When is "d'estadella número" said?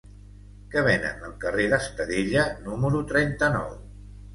1.75-3.07